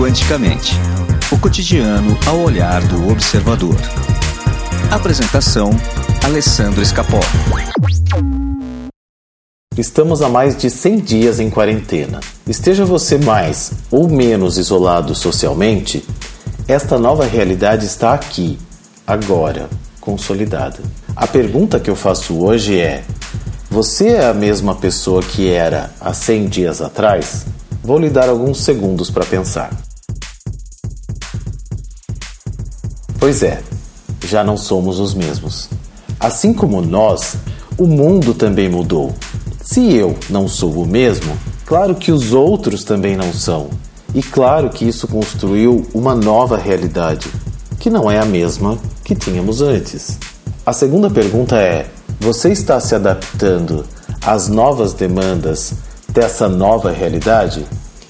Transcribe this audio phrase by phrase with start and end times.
[0.00, 0.72] Quanticamente
[1.30, 3.76] o cotidiano ao olhar do observador.
[4.90, 5.68] Apresentação:
[6.24, 7.20] Alessandro Escapó.
[9.76, 12.20] Estamos há mais de 100 dias em quarentena.
[12.48, 16.02] Esteja você mais ou menos isolado socialmente,
[16.66, 18.58] esta nova realidade está aqui,
[19.06, 19.68] agora,
[20.00, 20.78] consolidada.
[21.14, 23.04] A pergunta que eu faço hoje é:
[23.68, 27.44] você é a mesma pessoa que era há 100 dias atrás?
[27.84, 29.89] Vou lhe dar alguns segundos para pensar.
[33.20, 33.62] Pois é,
[34.26, 35.68] já não somos os mesmos.
[36.18, 37.36] Assim como nós,
[37.76, 39.14] o mundo também mudou.
[39.62, 43.68] Se eu não sou o mesmo, claro que os outros também não são.
[44.14, 47.28] E claro que isso construiu uma nova realidade,
[47.78, 50.16] que não é a mesma que tínhamos antes.
[50.64, 53.84] A segunda pergunta é: você está se adaptando
[54.24, 55.74] às novas demandas
[56.08, 57.66] dessa nova realidade?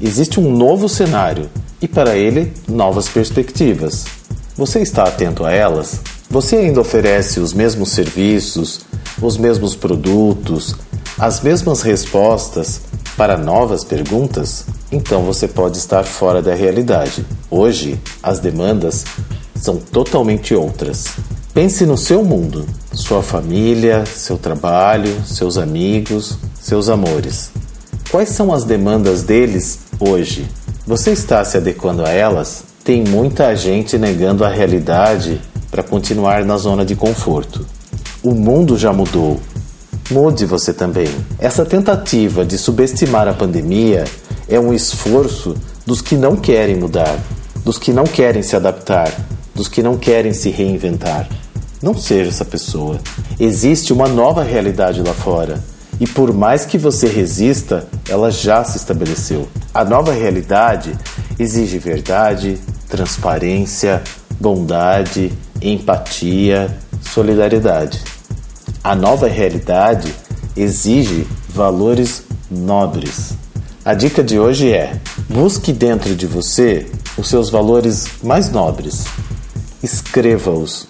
[0.00, 4.23] Existe um novo cenário e, para ele, novas perspectivas.
[4.56, 6.00] Você está atento a elas?
[6.30, 8.82] Você ainda oferece os mesmos serviços,
[9.20, 10.76] os mesmos produtos,
[11.18, 12.82] as mesmas respostas
[13.16, 14.64] para novas perguntas?
[14.92, 17.26] Então você pode estar fora da realidade.
[17.50, 19.04] Hoje, as demandas
[19.56, 21.08] são totalmente outras.
[21.52, 27.50] Pense no seu mundo, sua família, seu trabalho, seus amigos, seus amores.
[28.08, 30.48] Quais são as demandas deles hoje?
[30.86, 32.62] Você está se adequando a elas?
[32.84, 35.40] Tem muita gente negando a realidade
[35.70, 37.66] para continuar na zona de conforto.
[38.22, 39.40] O mundo já mudou.
[40.10, 41.08] Mude você também.
[41.38, 44.04] Essa tentativa de subestimar a pandemia
[44.46, 47.18] é um esforço dos que não querem mudar,
[47.64, 49.10] dos que não querem se adaptar,
[49.54, 51.26] dos que não querem se reinventar.
[51.80, 53.00] Não seja essa pessoa.
[53.40, 55.58] Existe uma nova realidade lá fora.
[55.98, 59.48] E por mais que você resista, ela já se estabeleceu.
[59.72, 60.92] A nova realidade
[61.38, 62.58] exige verdade,
[62.88, 64.02] transparência,
[64.40, 68.02] bondade, empatia, solidariedade.
[68.82, 70.14] A nova realidade
[70.56, 73.34] exige valores nobres.
[73.84, 76.86] A dica de hoje é: busque dentro de você
[77.16, 79.04] os seus valores mais nobres,
[79.82, 80.88] escreva-os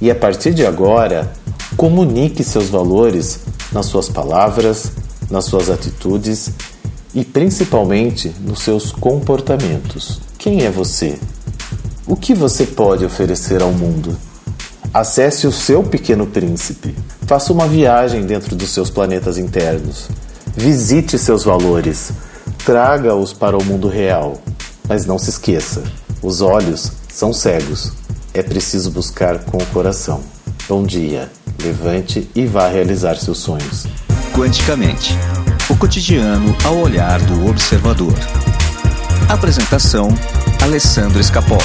[0.00, 1.30] e a partir de agora
[1.76, 3.40] comunique seus valores
[3.72, 4.92] nas suas palavras,
[5.30, 6.50] nas suas atitudes
[7.14, 10.20] e principalmente nos seus comportamentos.
[10.38, 11.18] Quem é você?
[12.06, 14.16] O que você pode oferecer ao mundo?
[14.92, 16.94] Acesse o seu pequeno príncipe.
[17.26, 20.08] Faça uma viagem dentro dos seus planetas internos.
[20.56, 22.10] Visite seus valores.
[22.64, 24.40] Traga-os para o mundo real.
[24.88, 25.82] Mas não se esqueça:
[26.22, 27.92] os olhos são cegos.
[28.32, 30.20] É preciso buscar com o coração.
[30.68, 31.30] Bom dia,
[31.62, 33.86] levante e vá realizar seus sonhos.
[34.32, 35.14] Quanticamente
[35.70, 38.14] o cotidiano ao olhar do observador.
[39.28, 40.08] Apresentação:
[40.62, 41.58] Alessandro Escapó.